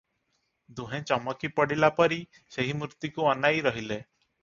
[0.79, 2.19] ଦୁହେଁ ଚମକି ପଡିଲାପରି
[2.57, 4.05] ସେହି ମୂର୍ତ୍ତିକୁ ଅନାଇ ରହିଲେ।